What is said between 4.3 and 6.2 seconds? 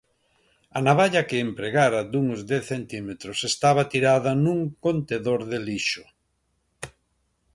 nun contedor de lixo.